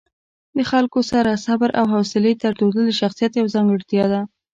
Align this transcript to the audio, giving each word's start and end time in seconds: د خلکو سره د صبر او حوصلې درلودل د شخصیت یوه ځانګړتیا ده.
د 0.57 0.59
خلکو 0.71 0.99
سره 1.11 1.31
د 1.33 1.37
صبر 1.45 1.69
او 1.79 1.85
حوصلې 1.93 2.31
درلودل 2.43 2.83
د 2.87 2.91
شخصیت 3.01 3.31
یوه 3.35 3.53
ځانګړتیا 3.55 4.05
ده. 4.13 4.21